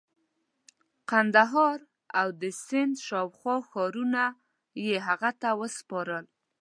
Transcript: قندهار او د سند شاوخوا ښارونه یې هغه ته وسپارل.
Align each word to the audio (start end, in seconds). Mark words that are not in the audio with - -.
قندهار 1.09 1.79
او 2.19 2.27
د 2.41 2.43
سند 2.65 2.93
شاوخوا 3.07 3.55
ښارونه 3.69 4.23
یې 4.85 4.95
هغه 5.07 5.31
ته 5.41 5.49
وسپارل. 5.61 6.25